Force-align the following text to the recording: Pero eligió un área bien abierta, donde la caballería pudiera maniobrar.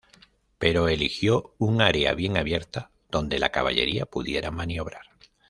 Pero 0.57 0.87
eligió 0.87 1.53
un 1.59 1.79
área 1.79 2.15
bien 2.15 2.35
abierta, 2.35 2.89
donde 3.11 3.37
la 3.37 3.51
caballería 3.51 4.07
pudiera 4.07 4.49
maniobrar. 4.49 5.05